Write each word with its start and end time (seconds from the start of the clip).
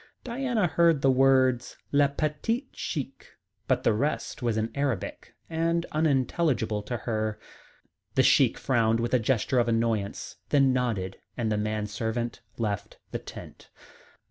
Diana 0.23 0.65
heard 0.65 1.03
the 1.03 1.11
words 1.11 1.77
"le 1.91 2.09
petit 2.09 2.69
Sheik," 2.71 3.33
but 3.67 3.83
the 3.83 3.93
rest 3.93 4.41
was 4.41 4.57
in 4.57 4.71
Arabic 4.73 5.35
and 5.47 5.85
unintelligible 5.91 6.81
to 6.81 6.97
her. 6.97 7.37
The 8.15 8.23
Sheik 8.23 8.57
frowned 8.57 8.99
with 8.99 9.13
a 9.13 9.19
gesture 9.19 9.59
of 9.59 9.67
annoyance, 9.67 10.37
then 10.49 10.73
nodded, 10.73 11.17
and 11.37 11.51
the 11.51 11.85
servant 11.85 12.41
left 12.57 12.97
the 13.11 13.19
tent. 13.19 13.69